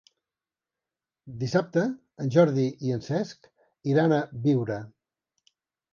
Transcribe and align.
Dissabte 1.43 1.83
en 2.25 2.33
Jordi 2.37 2.65
i 2.89 2.95
en 2.97 3.05
Cesc 3.11 3.53
iran 3.95 4.17
a 4.19 4.23
Biure. 4.47 4.83